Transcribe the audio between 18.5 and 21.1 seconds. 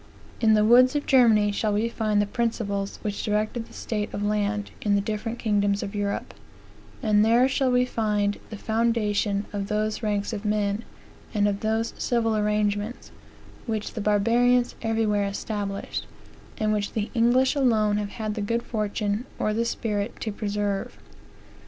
fortune, or the spirit, to preserve."